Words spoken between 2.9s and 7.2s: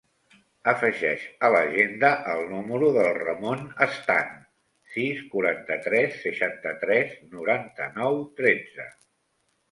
del Ramon Stan: sis, quaranta-tres, seixanta-tres,